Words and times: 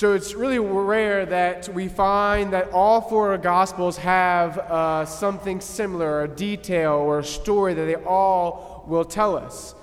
So 0.00 0.14
it's 0.14 0.32
really 0.32 0.58
rare 0.58 1.26
that 1.26 1.68
we 1.74 1.86
find 1.86 2.54
that 2.54 2.70
all 2.70 3.02
four 3.02 3.36
Gospels 3.36 3.98
have 3.98 4.56
uh, 4.56 5.04
something 5.04 5.60
similar, 5.60 6.22
a 6.22 6.28
detail 6.28 6.92
or 6.92 7.18
a 7.18 7.22
story 7.22 7.74
that 7.74 7.84
they 7.84 7.96
all 7.96 8.82
will 8.88 9.04
tell 9.04 9.36
us. 9.36 9.74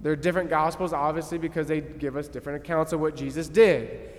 They're 0.00 0.16
different 0.16 0.50
Gospels, 0.50 0.92
obviously, 0.92 1.38
because 1.38 1.68
they 1.68 1.82
give 1.82 2.16
us 2.16 2.26
different 2.26 2.64
accounts 2.64 2.92
of 2.92 2.98
what 2.98 3.14
Jesus 3.14 3.48
did. 3.48 4.10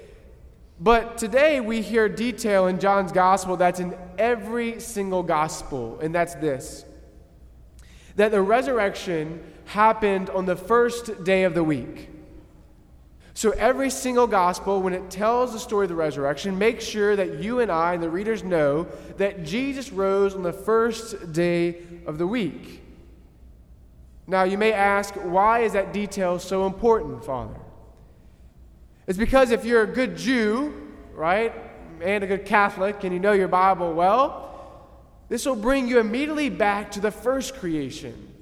But 0.80 1.18
today 1.18 1.60
we 1.60 1.82
hear 1.82 2.08
detail 2.08 2.68
in 2.68 2.80
John's 2.80 3.12
Gospel 3.12 3.58
that's 3.58 3.82
in 3.82 3.94
every 4.18 4.80
single 4.80 5.22
Gospel, 5.22 6.00
and 6.00 6.16
that's 6.16 6.36
this 6.36 6.86
that 8.16 8.32
the 8.32 8.42
resurrection 8.42 9.44
happened 9.66 10.30
on 10.30 10.46
the 10.46 10.56
first 10.56 11.26
day 11.26 11.44
of 11.44 11.54
the 11.54 11.64
week. 11.66 12.08
So, 13.34 13.52
every 13.52 13.90
single 13.90 14.28
gospel, 14.28 14.82
when 14.82 14.94
it 14.94 15.10
tells 15.10 15.54
the 15.54 15.60
story 15.60 15.86
of 15.86 15.90
the 15.90 15.96
resurrection, 15.96 16.58
makes 16.58 16.84
sure 16.84 17.16
that 17.16 17.40
you 17.40 17.60
and 17.60 17.72
I 17.72 17.94
and 17.94 18.04
the 18.04 18.10
readers 18.10 18.44
know 18.44 18.88
that 19.18 19.46
Jesus 19.46 19.92
rose 19.92 20.36
on 20.36 20.44
the 20.44 20.52
first 20.52 21.32
day 21.32 21.78
of 22.06 22.18
the 22.18 22.28
week. 22.28 22.82
Now, 24.28 24.44
you 24.44 24.58
may 24.58 24.74
ask, 24.74 25.14
why 25.16 25.60
is 25.60 25.74
that 25.74 25.94
detail 25.94 26.40
so 26.40 26.66
important, 26.66 27.24
Father? 27.26 27.60
It's 29.08 29.18
because 29.18 29.52
if 29.52 29.66
you're 29.66 29.82
a 29.82 29.88
good 29.88 30.18
Jew, 30.18 30.74
right, 31.14 31.54
and 32.02 32.24
a 32.24 32.28
good 32.28 32.46
Catholic, 32.46 33.04
and 33.04 33.14
you 33.14 33.20
know 33.20 33.34
your 33.34 33.48
Bible 33.48 33.94
well, 33.94 34.50
this 35.30 35.46
will 35.46 35.56
bring 35.56 35.88
you 35.88 36.00
immediately 36.00 36.50
back 36.50 36.92
to 36.92 37.00
the 37.00 37.12
first 37.12 37.56
creation. 37.56 38.34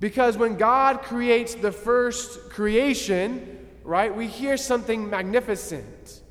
Because 0.00 0.36
when 0.36 0.56
God 0.56 1.02
creates 1.02 1.54
the 1.54 1.72
first 1.72 2.50
creation, 2.50 3.61
right, 3.84 4.14
we 4.14 4.26
hear 4.26 4.56
something 4.56 5.08
magnificent. 5.08 6.22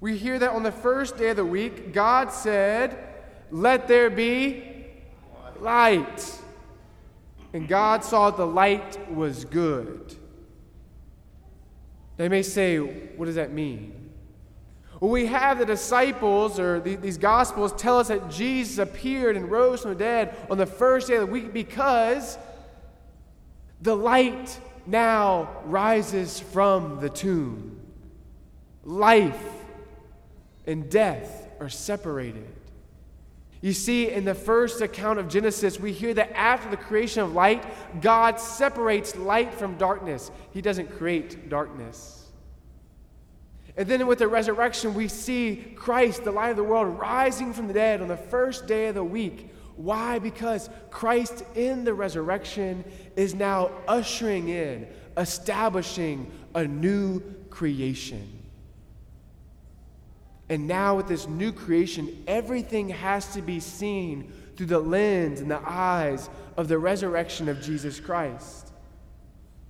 We 0.00 0.16
hear 0.16 0.38
that 0.38 0.50
on 0.50 0.62
the 0.62 0.72
first 0.72 1.16
day 1.16 1.30
of 1.30 1.36
the 1.36 1.44
week, 1.44 1.92
God 1.92 2.30
said, 2.30 2.96
Let 3.50 3.88
there 3.88 4.10
be 4.10 4.86
light. 5.60 6.40
And 7.52 7.66
God 7.66 8.04
saw 8.04 8.30
the 8.30 8.46
light 8.46 9.10
was 9.10 9.44
good. 9.44 10.14
They 12.16 12.28
may 12.28 12.42
say, 12.42 12.78
What 12.78 13.26
does 13.26 13.36
that 13.36 13.52
mean? 13.52 14.06
Well, 15.00 15.10
we 15.10 15.26
have 15.26 15.58
the 15.58 15.66
disciples, 15.66 16.58
or 16.58 16.80
the, 16.80 16.96
these 16.96 17.18
gospels, 17.18 17.72
tell 17.74 17.98
us 17.98 18.08
that 18.08 18.30
Jesus 18.30 18.78
appeared 18.78 19.36
and 19.36 19.50
rose 19.50 19.82
from 19.82 19.90
the 19.90 19.98
dead 19.98 20.34
on 20.50 20.56
the 20.56 20.66
first 20.66 21.08
day 21.08 21.14
of 21.16 21.20
the 21.20 21.26
week 21.26 21.52
because 21.52 22.38
the 23.82 23.94
light 23.94 24.58
now 24.88 25.62
rises 25.64 26.40
from 26.40 27.00
the 27.00 27.08
tomb. 27.08 27.80
Life 28.84 29.42
and 30.66 30.88
death 30.90 31.48
are 31.60 31.68
separated. 31.68 32.46
You 33.62 33.72
see, 33.72 34.10
in 34.10 34.24
the 34.24 34.34
first 34.34 34.80
account 34.80 35.18
of 35.18 35.28
Genesis, 35.28 35.80
we 35.80 35.92
hear 35.92 36.14
that 36.14 36.30
after 36.36 36.70
the 36.70 36.76
creation 36.76 37.22
of 37.22 37.32
light, 37.32 37.64
God 38.00 38.38
separates 38.38 39.16
light 39.16 39.54
from 39.54 39.76
darkness. 39.76 40.30
He 40.52 40.60
doesn't 40.60 40.96
create 40.96 41.48
darkness. 41.48 42.28
And 43.76 43.88
then 43.88 44.06
with 44.06 44.20
the 44.20 44.28
resurrection, 44.28 44.94
we 44.94 45.08
see 45.08 45.74
Christ, 45.76 46.24
the 46.24 46.32
light 46.32 46.50
of 46.50 46.56
the 46.56 46.64
world, 46.64 46.98
rising 46.98 47.52
from 47.52 47.66
the 47.66 47.74
dead 47.74 48.00
on 48.00 48.08
the 48.08 48.16
first 48.16 48.66
day 48.66 48.88
of 48.88 48.94
the 48.94 49.04
week. 49.04 49.50
Why? 49.76 50.18
Because 50.18 50.70
Christ 50.90 51.44
in 51.54 51.84
the 51.84 51.94
resurrection 51.94 52.84
is 53.14 53.34
now 53.34 53.70
ushering 53.86 54.48
in, 54.48 54.88
establishing 55.16 56.30
a 56.54 56.66
new 56.66 57.20
creation. 57.50 58.32
And 60.48 60.66
now, 60.66 60.96
with 60.96 61.08
this 61.08 61.26
new 61.26 61.52
creation, 61.52 62.24
everything 62.26 62.88
has 62.88 63.34
to 63.34 63.42
be 63.42 63.60
seen 63.60 64.32
through 64.56 64.66
the 64.66 64.78
lens 64.78 65.40
and 65.40 65.50
the 65.50 65.60
eyes 65.68 66.30
of 66.56 66.68
the 66.68 66.78
resurrection 66.78 67.48
of 67.48 67.60
Jesus 67.60 68.00
Christ. 68.00 68.72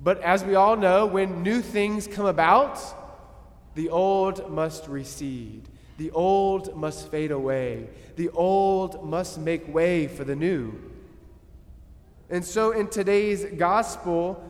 But 0.02 0.20
as 0.20 0.44
we 0.44 0.54
all 0.54 0.76
know, 0.76 1.06
when 1.06 1.42
new 1.42 1.62
things 1.62 2.06
come 2.06 2.26
about, 2.26 2.78
the 3.74 3.88
old 3.88 4.50
must 4.50 4.86
recede. 4.86 5.68
The 5.96 6.10
old 6.10 6.76
must 6.76 7.10
fade 7.10 7.30
away. 7.30 7.88
The 8.16 8.28
old 8.30 9.04
must 9.04 9.38
make 9.38 9.72
way 9.72 10.06
for 10.06 10.24
the 10.24 10.36
new. 10.36 10.74
And 12.28 12.44
so 12.44 12.72
in 12.72 12.88
today's 12.88 13.44
gospel, 13.56 14.42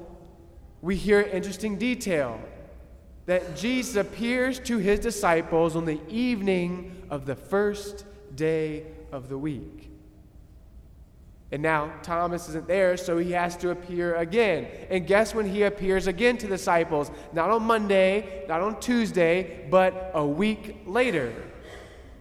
we 0.82 0.96
hear 0.96 1.20
interesting 1.20 1.78
detail 1.78 2.40
that 3.26 3.56
Jesus 3.56 3.96
appears 3.96 4.58
to 4.60 4.78
his 4.78 5.00
disciples 5.00 5.76
on 5.76 5.84
the 5.84 6.00
evening 6.08 7.02
of 7.10 7.26
the 7.26 7.34
first 7.34 8.04
day 8.34 8.86
of 9.12 9.28
the 9.28 9.36
week. 9.38 9.90
And 11.52 11.62
now 11.62 11.92
Thomas 12.02 12.48
isn't 12.48 12.66
there, 12.66 12.96
so 12.96 13.18
he 13.18 13.30
has 13.32 13.56
to 13.58 13.70
appear 13.70 14.16
again. 14.16 14.66
And 14.90 15.06
guess 15.06 15.34
when 15.34 15.48
he 15.48 15.62
appears 15.62 16.08
again 16.08 16.36
to 16.38 16.46
the 16.46 16.56
disciples? 16.56 17.10
Not 17.32 17.50
on 17.50 17.62
Monday, 17.62 18.44
not 18.48 18.60
on 18.60 18.80
Tuesday, 18.80 19.66
but 19.70 20.10
a 20.14 20.26
week 20.26 20.82
later. 20.86 21.32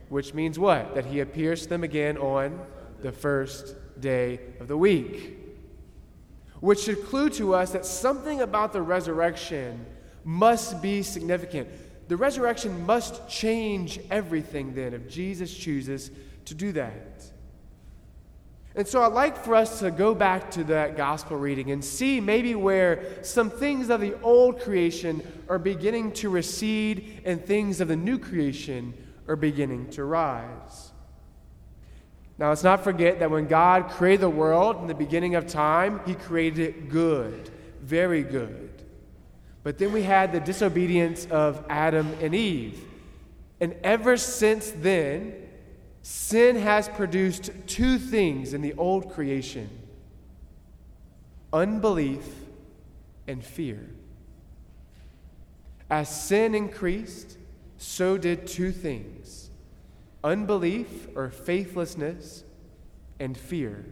Which 0.10 0.36
means 0.36 0.60
what? 0.60 0.94
That 0.94 1.06
he 1.06 1.22
appears 1.22 1.64
to 1.64 1.70
them 1.70 1.84
again 1.84 2.18
on 2.18 2.60
the 3.02 3.12
first 3.12 3.76
day 4.00 4.40
of 4.60 4.68
the 4.68 4.78
week. 4.78 5.40
Which 6.60 6.82
should 6.82 7.04
clue 7.06 7.30
to 7.32 7.56
us 7.56 7.72
that 7.72 7.86
something 7.86 8.42
about 8.42 8.74
the 8.74 8.82
resurrection 8.82 9.86
must 10.24 10.82
be 10.84 11.02
significant. 11.02 11.68
The 12.08 12.18
resurrection 12.18 12.86
must 12.86 13.28
change 13.28 14.00
everything 14.12 14.76
then 14.76 14.94
if 14.94 15.10
Jesus 15.10 15.52
chooses 15.52 16.12
to 16.46 16.54
do 16.54 16.72
that. 16.74 17.24
And 18.78 18.86
so 18.86 19.02
I'd 19.04 19.14
like 19.14 19.38
for 19.38 19.56
us 19.56 19.80
to 19.80 19.90
go 19.90 20.14
back 20.14 20.52
to 20.52 20.64
that 20.66 20.98
gospel 20.98 21.38
reading 21.38 21.72
and 21.72 21.84
see 21.84 22.20
maybe 22.20 22.56
where 22.56 23.24
some 23.24 23.50
things 23.50 23.90
of 23.90 24.02
the 24.02 24.20
old 24.22 24.60
creation 24.60 25.26
are 25.48 25.58
beginning 25.58 26.12
to 26.14 26.30
recede 26.30 27.22
and 27.24 27.44
things 27.44 27.80
of 27.80 27.88
the 27.88 27.96
new 27.96 28.20
creation 28.20 28.94
are 29.30 29.38
beginning 29.38 29.90
to 29.92 30.04
rise. 30.04 30.92
Now, 32.38 32.50
let's 32.50 32.64
not 32.64 32.84
forget 32.84 33.20
that 33.20 33.32
when 33.32 33.48
God 33.48 33.92
created 33.92 34.20
the 34.20 34.30
world 34.30 34.82
in 34.82 34.88
the 34.88 34.94
beginning 34.94 35.36
of 35.36 35.48
time, 35.48 36.02
He 36.06 36.16
created 36.16 36.60
it 36.60 36.90
good, 36.90 37.50
very 37.82 38.24
good. 38.24 38.84
But 39.64 39.78
then 39.78 39.94
we 39.94 40.04
had 40.04 40.34
the 40.34 40.42
disobedience 40.42 41.26
of 41.28 41.64
Adam 41.70 42.14
and 42.22 42.36
Eve. 42.36 42.84
And 43.62 43.74
ever 43.84 44.18
since 44.18 44.70
then, 44.72 45.34
Sin 46.08 46.56
has 46.58 46.88
produced 46.88 47.50
two 47.66 47.98
things 47.98 48.54
in 48.54 48.62
the 48.62 48.76
old 48.76 49.12
creation 49.12 49.68
unbelief 51.52 52.24
and 53.28 53.44
fear. 53.44 53.90
As 55.90 56.08
sin 56.08 56.54
increased, 56.54 57.40
so 57.80 58.20
did 58.20 58.46
two 58.46 58.72
things 58.72 59.50
unbelief 60.24 61.08
or 61.16 61.32
faithlessness 61.32 62.44
and 63.20 63.36
fear. 63.36 63.84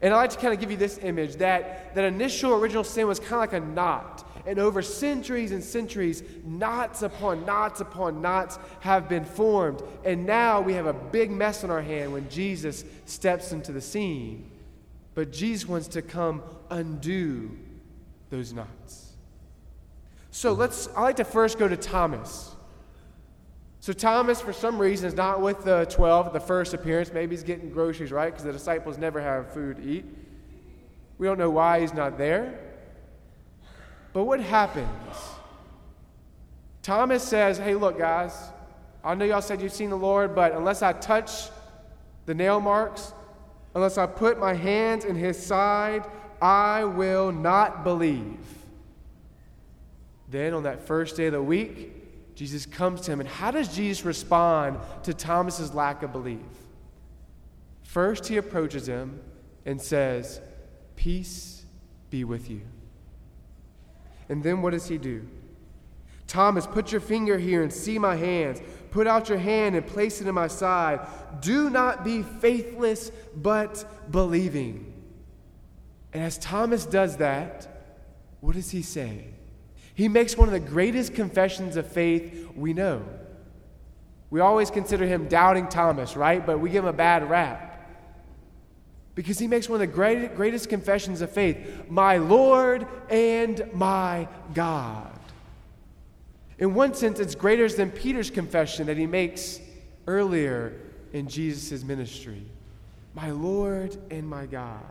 And 0.00 0.14
I 0.14 0.18
like 0.18 0.30
to 0.30 0.38
kind 0.38 0.54
of 0.54 0.60
give 0.60 0.70
you 0.70 0.76
this 0.76 1.00
image 1.02 1.34
that 1.38 1.96
that 1.96 2.04
initial 2.04 2.52
original 2.52 2.84
sin 2.84 3.08
was 3.08 3.18
kind 3.18 3.32
of 3.32 3.40
like 3.40 3.54
a 3.54 3.60
knot 3.60 4.24
and 4.48 4.58
over 4.58 4.80
centuries 4.80 5.52
and 5.52 5.62
centuries, 5.62 6.22
knots 6.42 7.02
upon 7.02 7.44
knots 7.44 7.82
upon 7.82 8.22
knots 8.22 8.58
have 8.80 9.06
been 9.06 9.26
formed. 9.26 9.82
And 10.06 10.24
now 10.24 10.62
we 10.62 10.72
have 10.72 10.86
a 10.86 10.94
big 10.94 11.30
mess 11.30 11.64
on 11.64 11.70
our 11.70 11.82
hand 11.82 12.14
when 12.14 12.30
Jesus 12.30 12.82
steps 13.04 13.52
into 13.52 13.72
the 13.72 13.82
scene. 13.82 14.50
But 15.14 15.32
Jesus 15.32 15.68
wants 15.68 15.86
to 15.88 16.00
come 16.00 16.42
undo 16.70 17.58
those 18.30 18.54
knots. 18.54 19.12
So 20.30 20.54
let's, 20.54 20.88
I 20.96 21.02
like 21.02 21.16
to 21.16 21.24
first 21.24 21.58
go 21.58 21.68
to 21.68 21.76
Thomas. 21.76 22.56
So 23.80 23.92
Thomas, 23.92 24.40
for 24.40 24.54
some 24.54 24.78
reason, 24.78 25.08
is 25.08 25.14
not 25.14 25.42
with 25.42 25.62
the 25.62 25.84
12 25.90 26.28
at 26.28 26.32
the 26.32 26.40
first 26.40 26.72
appearance. 26.72 27.12
Maybe 27.12 27.36
he's 27.36 27.44
getting 27.44 27.68
groceries, 27.68 28.12
right? 28.12 28.32
Because 28.32 28.44
the 28.44 28.52
disciples 28.52 28.96
never 28.96 29.20
have 29.20 29.52
food 29.52 29.76
to 29.76 29.82
eat. 29.82 30.06
We 31.18 31.26
don't 31.26 31.38
know 31.38 31.50
why 31.50 31.80
he's 31.80 31.92
not 31.92 32.16
there. 32.16 32.67
But 34.12 34.24
what 34.24 34.40
happens? 34.40 34.88
Thomas 36.82 37.22
says, 37.22 37.58
Hey, 37.58 37.74
look, 37.74 37.98
guys, 37.98 38.34
I 39.04 39.14
know 39.14 39.24
y'all 39.24 39.42
said 39.42 39.60
you've 39.60 39.72
seen 39.72 39.90
the 39.90 39.96
Lord, 39.96 40.34
but 40.34 40.52
unless 40.52 40.82
I 40.82 40.92
touch 40.92 41.50
the 42.26 42.34
nail 42.34 42.60
marks, 42.60 43.12
unless 43.74 43.98
I 43.98 44.06
put 44.06 44.38
my 44.38 44.54
hands 44.54 45.04
in 45.04 45.16
his 45.16 45.38
side, 45.38 46.04
I 46.40 46.84
will 46.84 47.32
not 47.32 47.84
believe. 47.84 48.38
Then 50.30 50.52
on 50.52 50.64
that 50.64 50.86
first 50.86 51.16
day 51.16 51.26
of 51.26 51.32
the 51.32 51.42
week, 51.42 52.34
Jesus 52.34 52.66
comes 52.66 53.00
to 53.02 53.12
him. 53.12 53.20
And 53.20 53.28
how 53.28 53.50
does 53.50 53.74
Jesus 53.74 54.04
respond 54.04 54.78
to 55.04 55.14
Thomas's 55.14 55.74
lack 55.74 56.02
of 56.02 56.12
belief? 56.12 56.38
First, 57.82 58.26
he 58.28 58.36
approaches 58.36 58.86
him 58.86 59.20
and 59.64 59.80
says, 59.80 60.40
Peace 60.94 61.64
be 62.10 62.24
with 62.24 62.50
you. 62.50 62.60
And 64.28 64.42
then 64.42 64.62
what 64.62 64.70
does 64.70 64.88
he 64.88 64.98
do? 64.98 65.26
Thomas, 66.26 66.66
put 66.66 66.92
your 66.92 67.00
finger 67.00 67.38
here 67.38 67.62
and 67.62 67.72
see 67.72 67.98
my 67.98 68.14
hands. 68.14 68.60
Put 68.90 69.06
out 69.06 69.28
your 69.28 69.38
hand 69.38 69.74
and 69.74 69.86
place 69.86 70.20
it 70.20 70.26
in 70.26 70.34
my 70.34 70.46
side. 70.46 71.00
Do 71.40 71.70
not 71.70 72.04
be 72.04 72.22
faithless, 72.22 73.10
but 73.34 73.84
believing. 74.10 74.92
And 76.12 76.22
as 76.22 76.38
Thomas 76.38 76.84
does 76.84 77.16
that, 77.18 77.66
what 78.40 78.54
does 78.54 78.70
he 78.70 78.82
say? 78.82 79.24
He 79.94 80.08
makes 80.08 80.36
one 80.36 80.48
of 80.48 80.52
the 80.52 80.60
greatest 80.60 81.14
confessions 81.14 81.76
of 81.76 81.90
faith 81.90 82.48
we 82.54 82.72
know. 82.72 83.04
We 84.30 84.40
always 84.40 84.70
consider 84.70 85.06
him 85.06 85.28
doubting 85.28 85.68
Thomas, 85.68 86.16
right? 86.16 86.44
But 86.44 86.60
we 86.60 86.70
give 86.70 86.84
him 86.84 86.88
a 86.88 86.92
bad 86.92 87.28
rap. 87.28 87.67
Because 89.18 89.36
he 89.36 89.48
makes 89.48 89.68
one 89.68 89.80
of 89.82 89.88
the 89.88 89.92
great, 89.92 90.36
greatest 90.36 90.68
confessions 90.68 91.22
of 91.22 91.32
faith 91.32 91.90
my 91.90 92.18
Lord 92.18 92.86
and 93.10 93.68
my 93.74 94.28
God. 94.54 95.10
In 96.60 96.72
one 96.72 96.94
sense, 96.94 97.18
it's 97.18 97.34
greater 97.34 97.68
than 97.68 97.90
Peter's 97.90 98.30
confession 98.30 98.86
that 98.86 98.96
he 98.96 99.06
makes 99.06 99.58
earlier 100.06 100.72
in 101.12 101.26
Jesus' 101.26 101.82
ministry 101.82 102.44
My 103.12 103.32
Lord 103.32 103.96
and 104.08 104.28
my 104.28 104.46
God. 104.46 104.86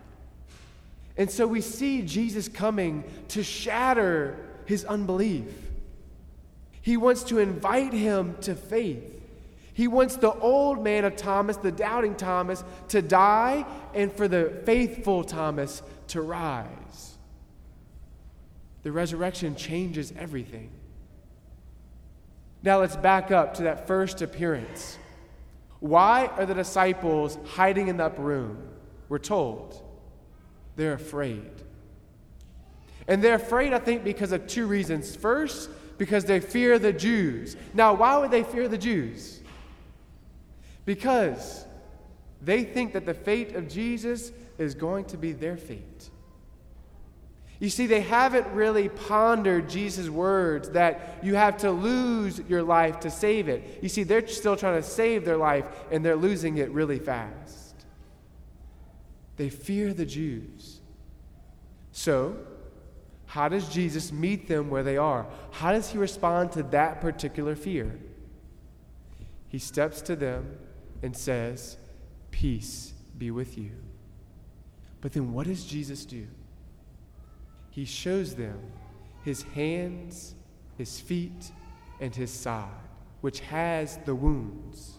And 1.16 1.32
so 1.32 1.48
we 1.48 1.62
see 1.62 2.02
Jesus 2.02 2.50
coming 2.50 3.06
to 3.30 3.44
shatter 3.44 4.36
his 4.66 4.84
unbelief. 4.84 5.46
He 6.82 6.98
wants 6.98 7.24
to 7.24 7.38
invite 7.38 7.94
him 7.94 8.36
to 8.42 8.56
faith. 8.56 9.17
He 9.78 9.88
wants 9.88 10.16
the 10.16 10.34
old 10.34 10.84
man 10.84 11.06
of 11.06 11.16
Thomas, 11.16 11.56
the 11.56 11.72
doubting 11.72 12.16
Thomas, 12.16 12.64
to 12.88 13.00
die 13.00 13.64
and 13.94 14.12
for 14.12 14.28
the 14.28 14.60
faithful 14.66 15.24
Thomas 15.24 15.84
to 16.08 16.24
rise. 16.24 17.16
The 18.82 18.92
resurrection 18.92 19.56
changes 19.56 20.12
everything. 20.18 20.72
Now 22.64 22.80
let's 22.80 22.96
back 22.96 23.30
up 23.30 23.54
to 23.58 23.64
that 23.64 23.86
first 23.86 24.24
appearance. 24.24 24.98
Why 25.80 26.26
are 26.26 26.48
the 26.48 26.56
disciples 26.56 27.38
hiding 27.46 27.88
in 27.88 28.02
upper 28.02 28.24
room? 28.24 28.58
We're 29.10 29.20
told 29.20 29.80
they're 30.76 30.94
afraid. 30.94 31.52
And 33.08 33.24
they're 33.24 33.36
afraid, 33.36 33.74
I 33.74 33.80
think, 33.80 34.04
because 34.04 34.32
of 34.32 34.48
two 34.48 34.66
reasons. 34.66 35.16
First, 35.16 35.70
because 36.00 36.26
they 36.26 36.40
fear 36.40 36.80
the 36.80 36.94
Jews. 36.94 37.56
Now, 37.76 37.94
why 37.94 38.18
would 38.18 38.32
they 38.32 38.42
fear 38.42 38.68
the 38.68 38.80
Jews? 38.80 39.42
Because 40.88 41.66
they 42.42 42.64
think 42.64 42.94
that 42.94 43.06
the 43.06 43.14
fate 43.14 43.56
of 43.56 43.68
Jesus 43.68 44.32
is 44.58 44.74
going 44.74 45.04
to 45.06 45.18
be 45.18 45.34
their 45.34 45.58
fate. 45.58 46.10
You 47.60 47.70
see, 47.70 47.88
they 47.88 48.00
haven't 48.00 48.48
really 48.54 48.88
pondered 48.88 49.70
Jesus' 49.70 50.08
words 50.08 50.70
that 50.70 51.20
you 51.22 51.36
have 51.36 51.58
to 51.58 51.72
lose 51.72 52.40
your 52.48 52.64
life 52.64 53.02
to 53.02 53.12
save 53.12 53.50
it. 53.50 53.80
You 53.82 53.90
see, 53.90 54.04
they're 54.04 54.26
still 54.28 54.56
trying 54.56 54.82
to 54.82 54.88
save 54.88 55.26
their 55.26 55.36
life 55.36 55.66
and 55.92 56.06
they're 56.06 56.16
losing 56.16 56.58
it 56.58 56.70
really 56.70 57.00
fast. 57.00 57.76
They 59.36 59.50
fear 59.50 59.94
the 59.94 60.06
Jews. 60.06 60.80
So, 61.92 62.38
how 63.26 63.50
does 63.50 63.68
Jesus 63.68 64.14
meet 64.14 64.48
them 64.48 64.70
where 64.70 64.84
they 64.84 64.96
are? 64.96 65.28
How 65.52 65.74
does 65.74 65.90
he 65.90 65.98
respond 65.98 66.54
to 66.54 66.64
that 66.64 67.02
particular 67.02 67.58
fear? 67.58 68.00
He 69.50 69.60
steps 69.60 70.02
to 70.04 70.16
them 70.16 70.60
and 71.02 71.16
says, 71.16 71.78
Peace 72.32 72.94
be 73.18 73.32
with 73.32 73.58
you. 73.58 73.72
But 75.02 75.14
then 75.14 75.34
what 75.34 75.48
does 75.48 75.64
Jesus 75.66 76.06
do? 76.06 76.28
he 77.78 77.86
shows 77.86 78.34
them 78.34 78.60
his 79.24 79.44
hands, 79.54 80.34
his 80.80 81.00
feet, 81.00 81.52
and 82.02 82.16
his 82.16 82.32
side, 82.32 82.72
which 83.22 83.40
has 83.42 83.98
the 83.98 84.16
wounds. 84.16 84.98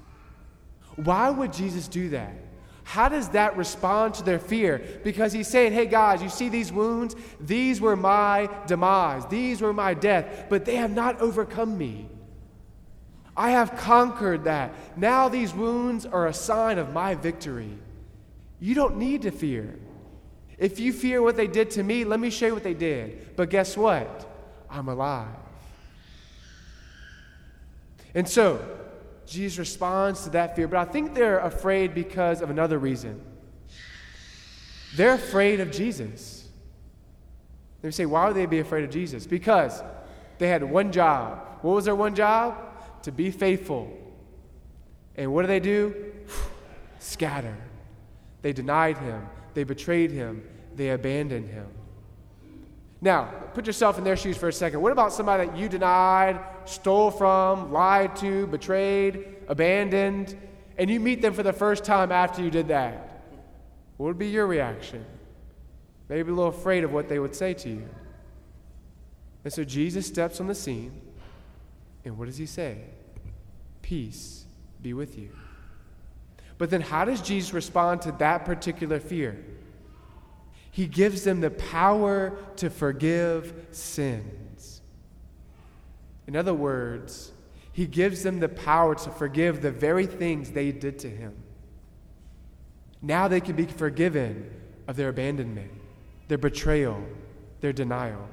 Why 0.94 1.28
would 1.28 1.52
Jesus 1.52 1.88
do 1.88 2.10
that? 2.10 2.36
How 2.84 3.08
does 3.08 3.30
that 3.30 3.56
respond 3.56 4.14
to 4.14 4.22
their 4.22 4.38
fear? 4.38 4.80
Because 5.02 5.32
he's 5.32 5.48
saying, 5.48 5.72
hey 5.72 5.86
guys, 5.86 6.22
you 6.22 6.28
see 6.28 6.48
these 6.48 6.72
wounds? 6.72 7.16
These 7.40 7.80
were 7.80 7.96
my 7.96 8.48
demise, 8.68 9.26
these 9.26 9.60
were 9.60 9.72
my 9.72 9.92
death, 9.92 10.46
but 10.48 10.64
they 10.64 10.76
have 10.76 10.92
not 10.92 11.20
overcome 11.20 11.76
me. 11.76 12.08
I 13.38 13.50
have 13.50 13.76
conquered 13.76 14.44
that. 14.44 14.74
Now 14.98 15.28
these 15.28 15.54
wounds 15.54 16.04
are 16.04 16.26
a 16.26 16.34
sign 16.34 16.76
of 16.78 16.92
my 16.92 17.14
victory. 17.14 17.70
You 18.58 18.74
don't 18.74 18.96
need 18.96 19.22
to 19.22 19.30
fear. 19.30 19.78
If 20.58 20.80
you 20.80 20.92
fear 20.92 21.22
what 21.22 21.36
they 21.36 21.46
did 21.46 21.70
to 21.72 21.84
me, 21.84 22.04
let 22.04 22.18
me 22.18 22.30
show 22.30 22.46
you 22.48 22.54
what 22.54 22.64
they 22.64 22.74
did. 22.74 23.36
But 23.36 23.48
guess 23.48 23.76
what? 23.76 24.28
I'm 24.68 24.88
alive. 24.88 25.28
And 28.12 28.28
so, 28.28 28.60
Jesus 29.24 29.58
responds 29.58 30.24
to 30.24 30.30
that 30.30 30.56
fear, 30.56 30.66
but 30.66 30.78
I 30.78 30.90
think 30.90 31.14
they're 31.14 31.38
afraid 31.38 31.94
because 31.94 32.42
of 32.42 32.50
another 32.50 32.78
reason. 32.78 33.22
They're 34.96 35.14
afraid 35.14 35.60
of 35.60 35.70
Jesus. 35.70 36.48
They 37.82 37.92
say, 37.92 38.06
why 38.06 38.26
would 38.26 38.34
they 38.34 38.46
be 38.46 38.58
afraid 38.58 38.82
of 38.82 38.90
Jesus? 38.90 39.28
Because 39.28 39.80
they 40.38 40.48
had 40.48 40.64
one 40.64 40.90
job. 40.90 41.46
What 41.62 41.74
was 41.76 41.84
their 41.84 41.94
one 41.94 42.16
job? 42.16 42.64
To 43.02 43.12
be 43.12 43.30
faithful. 43.30 43.96
And 45.16 45.32
what 45.32 45.42
do 45.42 45.48
they 45.48 45.60
do? 45.60 46.12
Scatter. 46.98 47.56
They 48.42 48.52
denied 48.52 48.98
him. 48.98 49.26
They 49.54 49.64
betrayed 49.64 50.10
him. 50.10 50.48
They 50.74 50.90
abandoned 50.90 51.48
him. 51.48 51.66
Now, 53.00 53.24
put 53.54 53.66
yourself 53.66 53.98
in 53.98 54.04
their 54.04 54.16
shoes 54.16 54.36
for 54.36 54.48
a 54.48 54.52
second. 54.52 54.80
What 54.80 54.92
about 54.92 55.12
somebody 55.12 55.46
that 55.46 55.56
you 55.56 55.68
denied, 55.68 56.40
stole 56.64 57.10
from, 57.10 57.72
lied 57.72 58.16
to, 58.16 58.46
betrayed, 58.48 59.36
abandoned, 59.46 60.36
and 60.76 60.90
you 60.90 60.98
meet 60.98 61.22
them 61.22 61.32
for 61.32 61.42
the 61.42 61.52
first 61.52 61.84
time 61.84 62.10
after 62.10 62.42
you 62.42 62.50
did 62.50 62.68
that? 62.68 63.22
What 63.96 64.06
would 64.06 64.18
be 64.18 64.28
your 64.28 64.46
reaction? 64.46 65.04
Maybe 66.08 66.30
a 66.30 66.34
little 66.34 66.50
afraid 66.50 66.84
of 66.84 66.92
what 66.92 67.08
they 67.08 67.18
would 67.18 67.34
say 67.34 67.54
to 67.54 67.68
you. 67.68 67.88
And 69.44 69.52
so 69.52 69.64
Jesus 69.64 70.06
steps 70.06 70.40
on 70.40 70.46
the 70.46 70.54
scene, 70.54 71.00
and 72.08 72.18
what 72.18 72.26
does 72.26 72.38
he 72.38 72.46
say? 72.46 72.78
Peace 73.82 74.44
be 74.82 74.94
with 74.94 75.18
you. 75.18 75.30
But 76.56 76.70
then, 76.70 76.80
how 76.80 77.04
does 77.04 77.22
Jesus 77.22 77.52
respond 77.52 78.02
to 78.02 78.12
that 78.12 78.44
particular 78.44 78.98
fear? 78.98 79.44
He 80.72 80.86
gives 80.86 81.22
them 81.22 81.40
the 81.40 81.50
power 81.50 82.36
to 82.56 82.70
forgive 82.70 83.68
sins. 83.70 84.80
In 86.26 86.34
other 86.34 86.54
words, 86.54 87.32
He 87.72 87.86
gives 87.86 88.22
them 88.22 88.40
the 88.40 88.48
power 88.48 88.94
to 88.94 89.10
forgive 89.10 89.62
the 89.62 89.70
very 89.70 90.06
things 90.06 90.50
they 90.50 90.72
did 90.72 90.98
to 91.00 91.10
Him. 91.10 91.34
Now 93.00 93.28
they 93.28 93.40
can 93.40 93.54
be 93.54 93.66
forgiven 93.66 94.50
of 94.88 94.96
their 94.96 95.10
abandonment, 95.10 95.70
their 96.26 96.38
betrayal, 96.38 97.02
their 97.60 97.72
denial. 97.72 98.28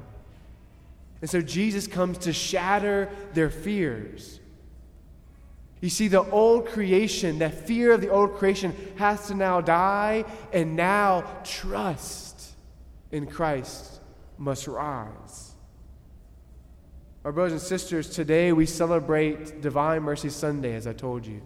And 1.22 1.30
so 1.30 1.42
Jesus 1.42 1.88
comes 1.88 2.20
to 2.20 2.34
shatter 2.34 3.10
their 3.34 3.50
fears 3.50 4.40
you 5.86 5.92
see, 5.92 6.08
the 6.08 6.24
old 6.32 6.66
creation, 6.66 7.38
that 7.38 7.68
fear 7.68 7.92
of 7.92 8.02
the 8.02 8.10
old 8.10 8.38
creation 8.38 8.76
has 8.96 9.28
to 9.28 9.36
now 9.36 9.62
die, 9.62 10.26
and 10.52 10.76
now 10.76 11.22
trust 11.44 12.56
in 13.12 13.28
Christ 13.28 14.02
must 14.40 14.68
rise. 14.68 15.52
Our 17.24 17.32
brothers 17.32 17.52
and 17.52 17.62
sisters, 17.62 18.10
today 18.10 18.52
we 18.52 18.66
celebrate 18.66 19.62
Divine 19.62 20.02
Mercy 20.02 20.30
Sunday, 20.30 20.74
as 20.74 20.88
I 20.88 20.94
told 20.94 21.24
you. 21.24 21.44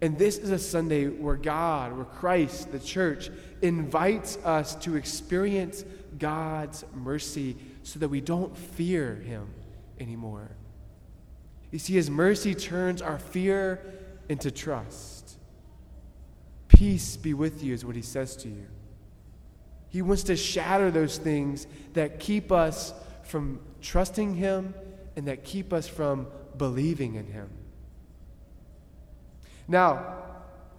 And 0.00 0.18
this 0.18 0.38
is 0.38 0.50
a 0.50 0.58
Sunday 0.58 1.06
where 1.06 1.36
God, 1.36 1.96
where 1.96 2.04
Christ, 2.04 2.72
the 2.72 2.78
church, 2.78 3.30
invites 3.62 4.36
us 4.38 4.74
to 4.76 4.96
experience 4.96 5.84
God's 6.18 6.84
mercy 6.94 7.56
so 7.82 7.98
that 8.00 8.08
we 8.08 8.20
don't 8.20 8.56
fear 8.56 9.14
Him 9.14 9.48
anymore. 9.98 10.50
You 11.70 11.78
see, 11.78 11.94
His 11.94 12.10
mercy 12.10 12.54
turns 12.54 13.02
our 13.02 13.18
fear 13.18 13.80
into 14.28 14.50
trust. 14.50 15.38
Peace 16.68 17.16
be 17.16 17.34
with 17.34 17.62
you, 17.62 17.74
is 17.74 17.84
what 17.84 17.96
He 17.96 18.02
says 18.02 18.36
to 18.36 18.48
you. 18.48 18.66
He 19.88 20.02
wants 20.02 20.24
to 20.24 20.36
shatter 20.36 20.90
those 20.90 21.18
things 21.18 21.66
that 21.92 22.18
keep 22.18 22.50
us 22.50 22.92
from 23.22 23.60
trusting 23.80 24.34
Him 24.34 24.74
and 25.16 25.28
that 25.28 25.44
keep 25.44 25.72
us 25.72 25.86
from 25.86 26.26
believing 26.58 27.14
in 27.14 27.26
Him. 27.26 27.48
Now, 29.66 30.14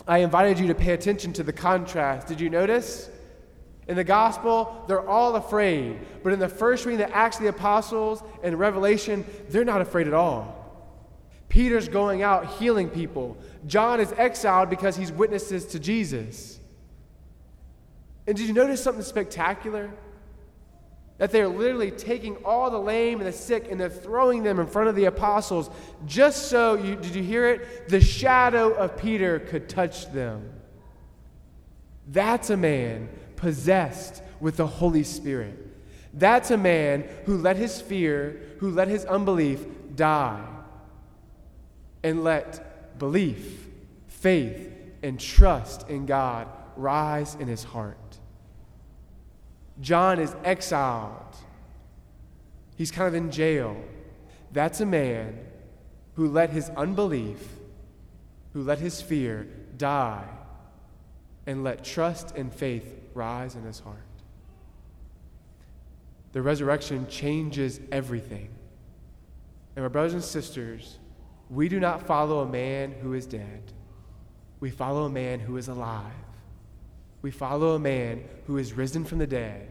I 0.08 0.20
invited 0.20 0.60
you 0.60 0.68
to 0.68 0.76
pay 0.76 0.94
attention 0.94 1.34
to 1.34 1.44
the 1.44 1.54
contrast. 1.54 2.28
Did 2.28 2.40
you 2.40 2.50
notice? 2.50 3.10
In 3.88 3.96
the 3.96 4.04
gospel, 4.04 4.84
they're 4.88 5.08
all 5.08 5.36
afraid. 5.36 6.00
But 6.24 6.34
in 6.34 6.40
the 6.40 6.50
first 6.50 6.86
reading, 6.86 7.00
the 7.00 7.16
Acts 7.16 7.38
of 7.38 7.44
the 7.44 7.50
Apostles 7.50 8.24
and 8.44 8.58
Revelation, 8.58 9.26
they're 9.50 9.66
not 9.66 9.82
afraid 9.82 10.08
at 10.08 10.14
all. 10.14 10.62
Peter's 11.50 11.88
going 11.88 12.24
out 12.24 12.58
healing 12.58 12.90
people. 12.90 13.38
John 13.68 14.00
is 14.00 14.12
exiled 14.18 14.70
because 14.70 14.96
he's 14.96 15.12
witnesses 15.12 15.66
to 15.68 15.80
Jesus. 15.80 16.60
And 18.28 18.36
did 18.36 18.48
you 18.48 18.54
notice 18.54 18.84
something 18.84 19.04
spectacular? 19.04 19.92
That 21.18 21.32
they're 21.32 21.48
literally 21.48 21.92
taking 21.92 22.36
all 22.44 22.70
the 22.70 22.80
lame 22.80 23.20
and 23.20 23.28
the 23.28 23.32
sick 23.32 23.72
and 23.72 23.80
they're 23.80 23.90
throwing 23.90 24.44
them 24.44 24.60
in 24.60 24.68
front 24.68 24.90
of 24.90 24.96
the 24.96 25.06
apostles 25.06 25.70
just 26.06 26.50
so, 26.50 26.76
you, 26.76 26.96
did 26.96 27.16
you 27.16 27.24
hear 27.24 27.48
it? 27.48 27.88
The 27.88 28.02
shadow 28.02 28.74
of 28.74 28.98
Peter 28.98 29.40
could 29.40 29.70
touch 29.70 30.12
them. 30.12 30.52
That's 32.08 32.50
a 32.50 32.58
man 32.58 33.10
possessed 33.38 34.22
with 34.40 34.58
the 34.58 34.68
Holy 34.68 35.04
Spirit. 35.04 35.58
That's 36.14 36.52
a 36.52 36.58
man 36.58 37.08
who 37.26 37.38
let 37.38 37.58
his 37.58 37.82
fear, 37.82 38.42
who 38.60 38.72
let 38.72 38.88
his 38.88 39.06
unbelief 39.06 39.66
die, 39.96 40.46
and 42.04 42.24
let 42.24 42.98
belief, 43.00 43.68
faith, 44.08 44.72
and 45.04 45.20
trust 45.20 45.90
in 45.90 46.06
God 46.06 46.48
rise 46.78 47.36
in 47.36 47.48
his 47.48 47.64
heart. 47.64 47.98
John 49.82 50.20
is 50.20 50.36
exiled. 50.44 51.36
He's 52.76 52.92
kind 52.92 53.08
of 53.08 53.14
in 53.14 53.32
jail. 53.32 53.76
That's 54.52 54.80
a 54.82 54.86
man 54.86 55.40
who 56.16 56.28
let 56.28 56.50
his 56.50 56.70
unbelief, 56.72 57.42
who 58.54 58.64
let 58.64 58.80
his 58.80 59.02
fear 59.02 59.48
die, 59.78 60.28
and 61.46 61.64
let 61.64 61.84
trust 61.84 62.36
and 62.36 62.54
faith 62.54 63.00
rise 63.14 63.56
in 63.56 63.64
his 63.64 63.80
heart. 63.80 63.98
The 66.32 66.42
resurrection 66.42 67.08
changes 67.08 67.80
everything. 67.92 68.50
And 69.76 69.84
my 69.84 69.90
brothers 69.90 70.14
and 70.14 70.24
sisters, 70.24 71.00
we 71.50 71.70
do 71.70 71.80
not 71.80 72.08
follow 72.08 72.40
a 72.40 72.46
man 72.46 72.94
who 73.02 73.14
is 73.14 73.26
dead. 73.26 73.62
We 74.60 74.70
follow 74.70 75.06
a 75.06 75.10
man 75.10 75.40
who 75.40 75.58
is 75.58 75.68
alive. 75.68 76.12
We 77.26 77.32
follow 77.32 77.74
a 77.74 77.80
man 77.80 78.24
who 78.46 78.60
is 78.60 78.74
risen 78.74 79.04
from 79.04 79.18
the 79.18 79.26
dead, 79.26 79.68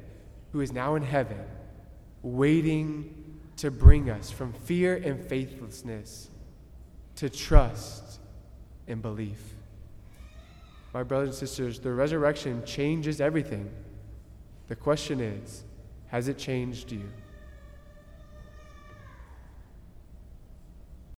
who 0.51 0.61
is 0.61 0.73
now 0.73 0.97
in 0.97 1.05
heaven, 1.05 1.39
waiting 2.21 3.39
to 3.59 3.71
bring 3.71 4.11
us 4.11 4.29
from 4.29 4.53
fear 4.53 4.97
and 4.97 5.25
faithlessness 5.25 6.31
to 7.15 7.31
trust 7.31 8.19
and 8.89 9.01
belief. 9.01 9.55
My 10.93 11.05
brothers 11.05 11.29
and 11.29 11.49
sisters, 11.49 11.79
the 11.79 11.93
resurrection 11.93 12.61
changes 12.67 13.21
everything. 13.21 13.71
The 14.67 14.75
question 14.75 15.21
is 15.21 15.63
has 16.09 16.27
it 16.27 16.39
changed 16.39 16.91
you? 16.91 17.09